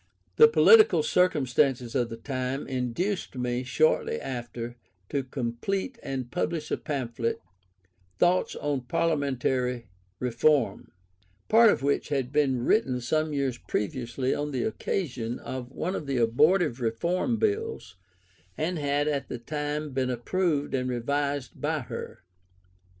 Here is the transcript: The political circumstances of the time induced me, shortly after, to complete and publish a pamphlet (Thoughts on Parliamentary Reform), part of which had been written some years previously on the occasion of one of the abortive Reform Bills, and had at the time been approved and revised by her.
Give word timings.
The 0.37 0.47
political 0.47 1.03
circumstances 1.03 1.93
of 1.93 2.09
the 2.09 2.17
time 2.17 2.65
induced 2.67 3.35
me, 3.35 3.63
shortly 3.63 4.19
after, 4.19 4.75
to 5.09 5.21
complete 5.23 5.99
and 6.01 6.31
publish 6.31 6.71
a 6.71 6.77
pamphlet 6.77 7.39
(Thoughts 8.17 8.55
on 8.55 8.81
Parliamentary 8.87 9.89
Reform), 10.17 10.91
part 11.49 11.69
of 11.69 11.83
which 11.83 12.09
had 12.09 12.31
been 12.31 12.65
written 12.65 12.99
some 12.99 13.31
years 13.31 13.59
previously 13.59 14.33
on 14.33 14.49
the 14.49 14.63
occasion 14.63 15.37
of 15.37 15.69
one 15.71 15.95
of 15.95 16.07
the 16.07 16.17
abortive 16.17 16.81
Reform 16.81 17.37
Bills, 17.37 17.95
and 18.57 18.79
had 18.79 19.07
at 19.07 19.29
the 19.29 19.37
time 19.37 19.91
been 19.91 20.09
approved 20.09 20.73
and 20.73 20.89
revised 20.89 21.61
by 21.61 21.81
her. 21.81 22.23